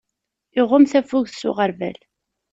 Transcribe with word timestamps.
Iɣumm 0.59 0.85
tafugt 0.91 1.33
s 1.39 1.41
uɣerbal. 1.49 1.97